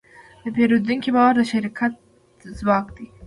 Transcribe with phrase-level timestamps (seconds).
[0.43, 1.93] د پیرودونکي باور د شرکت
[2.59, 3.07] ځواک دی.